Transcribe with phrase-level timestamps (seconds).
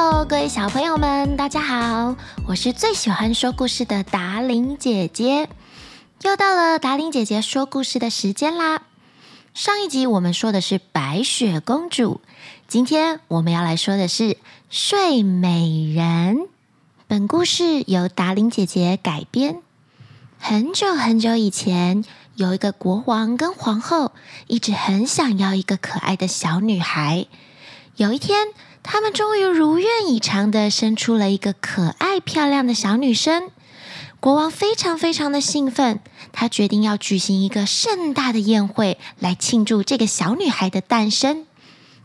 [0.00, 2.16] 各位小朋友们，大家好！
[2.46, 5.46] 我是最喜欢说故事的达玲姐姐，
[6.22, 8.80] 又到了达玲姐姐说故事的时间啦。
[9.52, 12.22] 上一集我们说的是白雪公主，
[12.66, 14.38] 今天我们要来说的是
[14.70, 16.48] 睡美人。
[17.06, 19.60] 本故事由达玲姐姐改编。
[20.38, 24.12] 很久很久以前，有一个国王跟皇后，
[24.46, 27.26] 一直很想要一个可爱的小女孩。
[28.00, 28.48] 有一天，
[28.82, 33.50] 他们终于如愿以偿地生出了一个可爱漂亮的小女生。
[34.20, 36.00] 国王非常非常的兴奋，
[36.32, 41.44] 他决定要举行一个盛大的宴会来庆祝这个小女孩的诞生。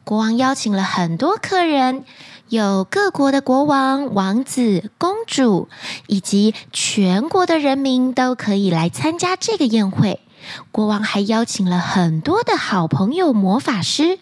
[0.04, 2.04] 国王邀请了很多客人，
[2.50, 5.70] 有各国的国王、王子、公主，
[6.08, 10.20] 以及全国的人民都可以来参加这个宴会。
[10.74, 14.20] 国王还邀请了很多的好朋友魔法师。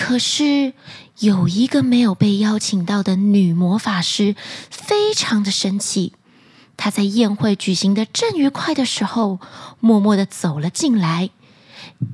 [0.00, 0.74] 可是
[1.18, 4.36] 有一个没有被邀请到的女魔法师，
[4.70, 6.12] 非常的生气。
[6.76, 9.40] 她在宴会举行的正愉快的时候，
[9.80, 11.30] 默默的走了进来，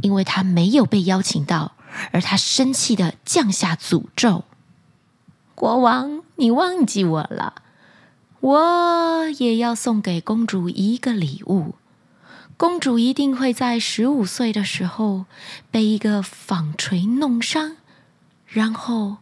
[0.01, 1.73] 因为她没有被邀请到，
[2.11, 4.45] 而她生气的降下诅咒
[5.55, 7.57] ：“国王，你忘记我了？
[8.41, 11.75] 我也要送给公主一个礼物。”
[12.57, 15.27] 公主一定会在十五岁的时候
[15.71, 17.77] 被一个纺锤弄伤，
[18.47, 19.17] 然后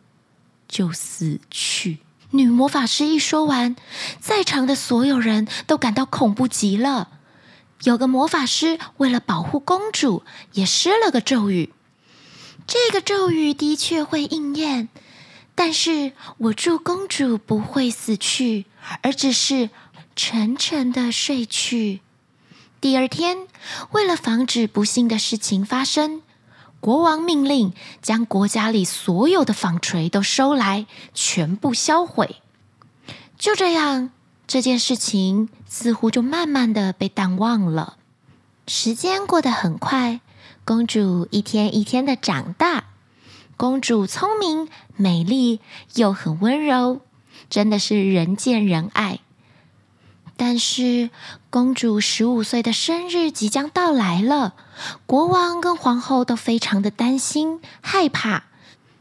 [0.68, 1.98] 就死去。
[2.32, 3.74] 女魔法师一说完，
[4.20, 7.08] 在场的所有人都感到恐怖极了。
[7.84, 10.22] 有个魔法师为了保护公主，
[10.52, 11.72] 也施了个咒语。
[12.66, 14.88] 这个咒语的确会应验，
[15.54, 18.66] 但是我祝公主不会死去，
[19.02, 19.70] 而只是
[20.14, 22.00] 沉沉的睡去。
[22.82, 23.46] 第二天，
[23.92, 26.20] 为了防止不幸的事情发生，
[26.80, 32.40] 国王命令将国家里所有的纺锤都收来，全部销毁。
[33.38, 34.10] 就这样，
[34.48, 37.98] 这件事情似乎就慢慢的被淡忘了。
[38.66, 40.20] 时间过得很快，
[40.64, 42.86] 公主一天一天的长大。
[43.56, 45.60] 公主聪明、美丽
[45.94, 47.00] 又很温柔，
[47.48, 49.20] 真的是人见人爱。
[50.52, 51.08] 但是，
[51.48, 54.52] 公主十五岁的生日即将到来了，
[55.06, 58.42] 国王跟皇后都非常的担心、害怕，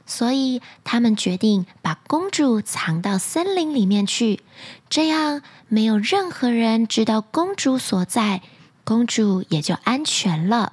[0.06, 4.40] 所以他们决定把公主藏到森林里面去，
[4.88, 8.42] 这样没有任何人知道公主所在，
[8.86, 10.72] 公主也就安全了。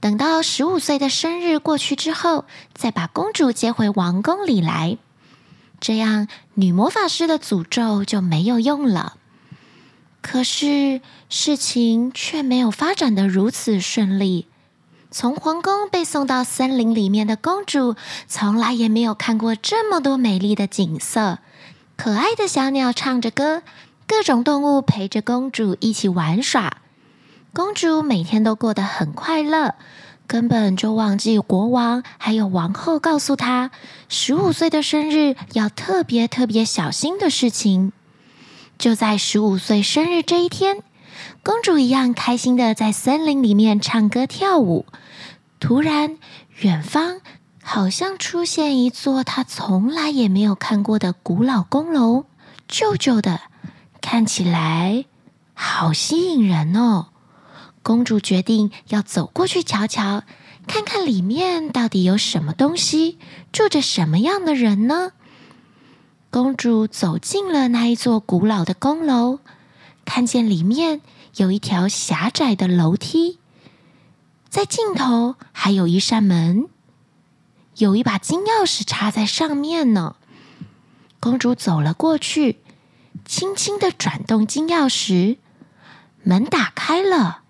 [0.00, 4.96] 等到十五岁的生日过去之后，再把公主接回王宫里来，
[5.78, 9.18] 这样女魔法师的诅咒就没有用了。
[10.30, 11.00] 可是
[11.30, 14.46] 事情却没有发展的如此顺利。
[15.10, 17.96] 从皇宫被送到森林里面的公主，
[18.26, 21.38] 从来也没有看过这么多美丽的景色。
[21.96, 23.62] 可爱的小鸟唱着歌，
[24.06, 26.76] 各种动物陪着公主一起玩耍。
[27.54, 29.76] 公主每天都过得很快乐，
[30.26, 33.70] 根本就忘记国王还有王后告诉她，
[34.10, 37.92] 十五岁的生日要特别特别小心的事情。
[38.78, 40.84] 就在十五岁生日这一天，
[41.42, 44.86] 公主一样开心的在森林里面唱歌跳舞。
[45.58, 46.16] 突然，
[46.60, 47.20] 远方
[47.60, 52.26] 好像出现一座她从来也没有看过的古老宫楼，
[52.68, 53.40] 旧旧的，
[54.00, 55.04] 看起来
[55.54, 57.08] 好吸引人哦。
[57.82, 60.22] 公主决定要走过去瞧瞧，
[60.68, 63.18] 看看里面到底有什么东西，
[63.50, 65.10] 住着什么样的人呢？
[66.40, 69.40] 公主走进了那一座古老的宫楼，
[70.04, 71.00] 看见里面
[71.34, 73.40] 有一条狭窄的楼梯，
[74.48, 76.68] 在尽头还有一扇门，
[77.78, 80.14] 有一把金钥匙插在上面呢。
[81.18, 82.60] 公主走了过去，
[83.24, 85.38] 轻轻的转动金钥匙，
[86.22, 87.40] 门打开了。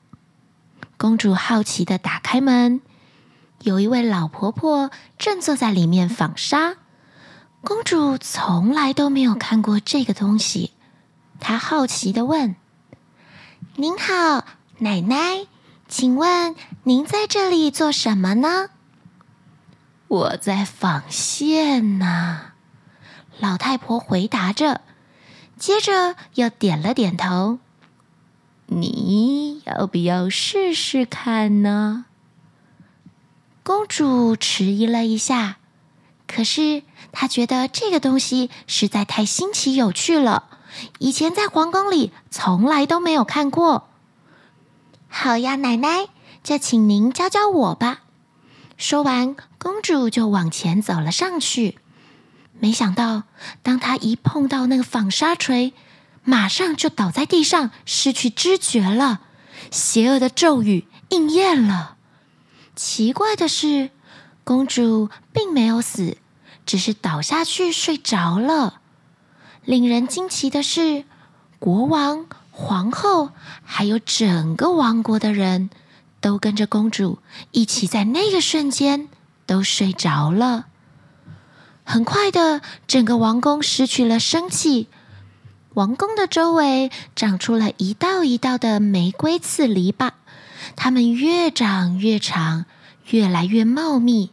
[0.96, 2.80] 公主好奇的打开门，
[3.60, 6.76] 有一位老婆婆正坐在里面纺纱。
[7.68, 10.72] 公主从来都没有看过这个东西，
[11.38, 12.56] 她好奇地问
[13.76, 14.46] ：“您好，
[14.78, 15.46] 奶奶，
[15.86, 18.70] 请问您在这里做什么呢
[20.08, 22.52] ？”“我在纺线呢。”
[23.38, 24.80] 老太婆回答着，
[25.58, 27.58] 接着又点了点头。
[28.64, 32.06] “你要不要试试看呢？”
[33.62, 35.58] 公主迟疑了一下。
[36.26, 36.82] 可是
[37.12, 40.44] 他觉得这个东西实在太新奇有趣了，
[40.98, 43.88] 以前在皇宫里从来都没有看过。
[45.08, 46.08] 好呀，奶奶，
[46.42, 48.00] 就请您教教我吧。
[48.76, 51.78] 说完，公主就往前走了上去。
[52.60, 53.24] 没想到，
[53.62, 55.72] 当她一碰到那个纺纱锤，
[56.24, 59.20] 马上就倒在地上，失去知觉了。
[59.70, 61.96] 邪恶的咒语应验了。
[62.76, 63.90] 奇怪的是，
[64.44, 66.16] 公主并没有死，
[66.68, 68.82] 只是倒下去睡着了。
[69.64, 71.04] 令人惊奇的是，
[71.58, 73.30] 国王、皇后
[73.64, 75.70] 还有整个王国的人
[76.20, 77.20] 都跟着公主
[77.52, 79.08] 一起在那个瞬间
[79.46, 80.66] 都睡着了。
[81.84, 84.88] 很快的，整个王宫失去了生气。
[85.72, 90.10] 王宫的周围长出了一道一道的玫瑰刺篱笆，
[90.76, 92.66] 它们越长越长，
[93.06, 94.32] 越来越茂密，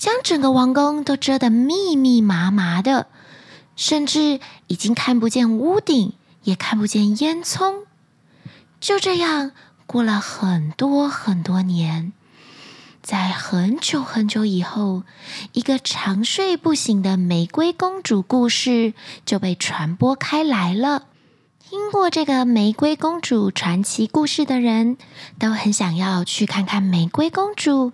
[0.00, 3.08] 将整个王宫都遮得密密麻麻的，
[3.76, 6.14] 甚至已经看不见屋顶，
[6.44, 7.82] 也看不见烟囱。
[8.80, 9.52] 就这样
[9.86, 12.14] 过了很多很多年。
[13.02, 15.02] 在很久很久以后，
[15.52, 18.94] 一个长睡不醒的玫瑰公主故事
[19.26, 21.08] 就被传播开来了。
[21.58, 24.96] 听过这个玫瑰公主传奇故事的人，
[25.38, 27.92] 都很想要去看看玫瑰公主，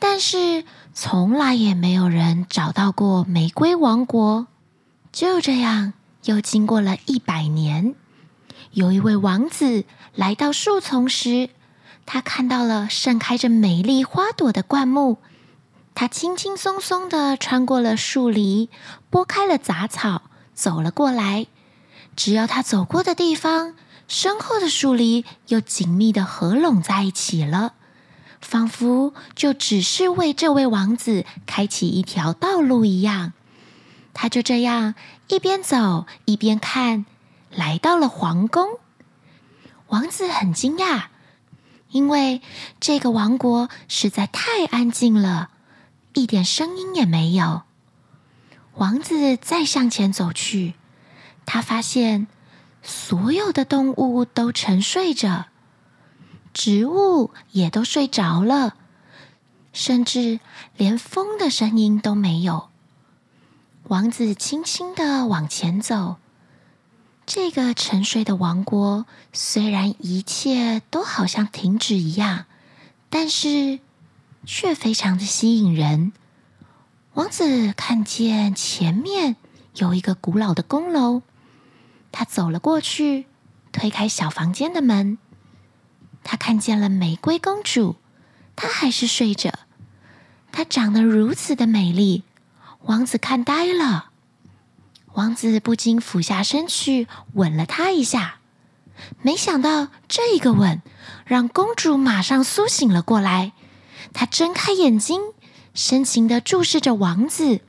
[0.00, 4.48] 但是从来也没有人找到过玫瑰王国。
[5.12, 5.92] 就这样，
[6.24, 7.94] 又经过了一百年，
[8.72, 11.50] 有一位王子来到树丛时，
[12.06, 15.18] 他看到了盛开着美丽花朵的灌木，
[15.94, 18.70] 他轻轻松松地穿过了树篱，
[19.10, 20.22] 拨开了杂草，
[20.54, 21.46] 走了过来。
[22.16, 23.74] 只要他走过的地方，
[24.08, 27.74] 身后的树篱又紧密地合拢在一起了，
[28.40, 33.32] 仿佛就只是为这位王子开启一条道路一样。
[34.12, 34.94] 他就这样
[35.28, 37.06] 一边走一边看，
[37.50, 38.78] 来到了皇宫。
[39.88, 41.04] 王子很惊讶。
[41.90, 42.40] 因为
[42.78, 45.50] 这个王国实在太安静了，
[46.14, 47.62] 一点声音也没有。
[48.76, 50.74] 王子再向前走去，
[51.44, 52.28] 他发现
[52.80, 55.46] 所有的动物都沉睡着，
[56.52, 58.76] 植物也都睡着了，
[59.72, 60.40] 甚至
[60.76, 62.68] 连风的声音都没有。
[63.84, 66.16] 王子轻轻的往前走。
[67.26, 72.46] 这个沉睡的王国，虽然一切都好像停止一样，
[73.08, 73.78] 但是
[74.44, 76.12] 却非常的吸引人。
[77.14, 79.36] 王子看见前面
[79.76, 81.22] 有一个古老的宫楼，
[82.10, 83.26] 他走了过去，
[83.70, 85.18] 推开小房间的门，
[86.22, 87.96] 他看见了玫瑰公主，
[88.54, 89.52] 她还是睡着，
[90.52, 92.24] 她长得如此的美丽，
[92.82, 94.10] 王子看呆了。
[95.14, 98.36] 王子不禁俯下身去吻了她一下，
[99.22, 100.82] 没想到这一个吻
[101.24, 103.52] 让公主马上苏醒了过来。
[104.12, 105.20] 她睁开眼睛，
[105.74, 107.60] 深情地注视着王子。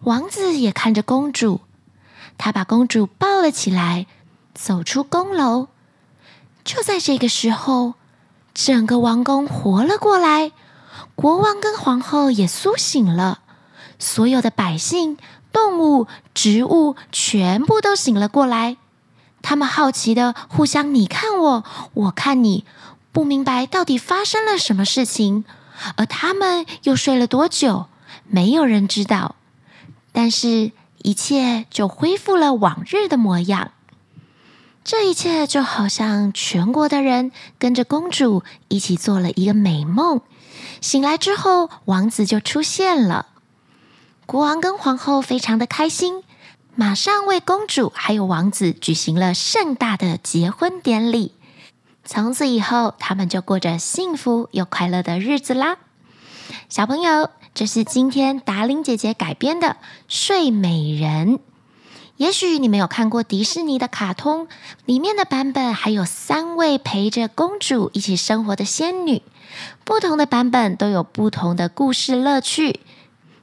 [0.00, 1.62] 王子也看着公主，
[2.38, 4.06] 他把公主抱了起来，
[4.54, 5.68] 走出宫楼。
[6.68, 7.94] 就在这个时候，
[8.52, 10.52] 整个王宫活了过来，
[11.14, 13.40] 国王跟皇后也苏醒了，
[13.98, 15.16] 所有的百姓。
[15.50, 18.76] 动物、植物全部都醒了过来，
[19.40, 22.66] 他们好奇的互相你看我，我看你，
[23.12, 25.46] 不明白到底发生了什么事情，
[25.96, 27.86] 而他们又睡了多久，
[28.26, 29.36] 没有人知道。
[30.12, 33.70] 但是，一切就恢复了往日的模样。
[34.90, 40.22] 这一切就好像全国的人跟着公主一起做了一个美梦，
[40.80, 43.26] 醒来之后，王子就出现了。
[44.24, 46.24] 国王跟皇后非常的开心，
[46.74, 51.32] 马上为公主还有王子举行了盛大的结婚典礼。
[52.06, 55.76] 从此以后，他们就过着幸福又快乐的日子啦。
[56.70, 59.68] 小朋友，这是今天达令姐姐改编的
[60.08, 61.34] 《睡美人》。
[62.18, 64.48] 也许你没有看过迪士尼的卡通，
[64.84, 69.22] 里面的版本还有三位陪着公主一起生活的仙女，
[69.84, 72.80] 不同的版本都有不同的故事乐趣。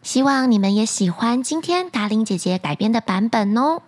[0.04, 3.82] 希望你们也喜欢今天达令姐姐改编的版本哦。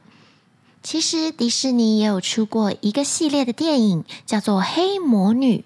[0.82, 5.66] 其实迪士尼也有出过一个系列的电影，叫做《黑魔女》。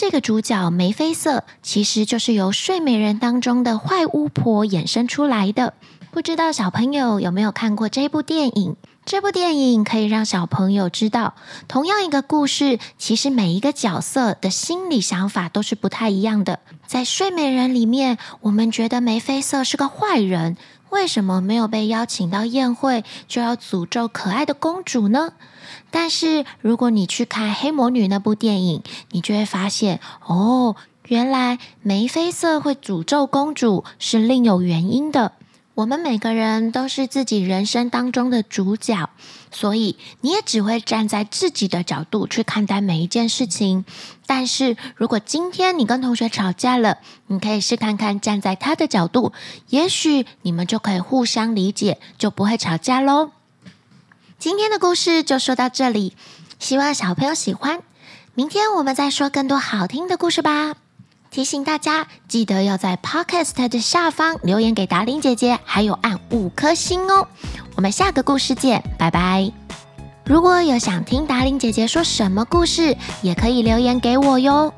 [0.00, 5.74] 这个主角梅菲瑟其实就是由《睡美人》当中的坏巫婆衍生出来的。
[6.12, 8.76] 不知道小朋友有没有看过这部电影？
[9.04, 11.34] 这部电影可以让小朋友知道，
[11.66, 16.60] 同样一个故事，其实每一个角色的心理想法都是不太一样的。
[16.86, 20.56] 在《睡美人》里面，我们觉得梅菲瑟是个坏人，
[20.90, 25.32] 为什么没有被邀请到宴会就要诅咒可爱的公主呢？
[25.90, 30.76] 但是如果你去看《黑魔女》那部电影，你就会发现，哦，
[31.08, 35.32] 原来梅菲色会诅咒公主是另有原因的。
[35.78, 39.10] 我们每个人都是自己人生当中的主角，
[39.52, 43.84] 所以你也只会站在自己的角度去看待每一件事情。
[44.26, 49.32] 但是如果今天你跟同学吵架了，你可以试看看站在他的角度，
[49.68, 53.30] 也许你们就可以互相理解，就不会吵架喽。
[54.36, 56.16] 今天的故事就说到这里，
[56.58, 57.82] 希望小朋友喜欢。
[58.34, 60.74] 明天我们再说更多好听的故事吧。
[61.30, 67.28] 提醒大家，记得要在 Podcast 的下方留言给达玲姐姐，还有按五颗星哦。
[67.76, 69.52] 我们下个故事见，拜拜。
[70.24, 74.72] 如果有想听达玲姐姐说什么故事，也可以留言给我哟。